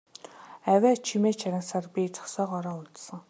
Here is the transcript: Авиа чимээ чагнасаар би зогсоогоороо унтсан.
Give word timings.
Авиа 0.73 0.93
чимээ 1.05 1.33
чагнасаар 1.39 1.85
би 1.93 2.03
зогсоогоороо 2.15 2.75
унтсан. 2.81 3.19